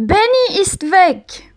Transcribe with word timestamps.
Benny 0.00 0.60
ist 0.60 0.84
weg. 0.92 1.52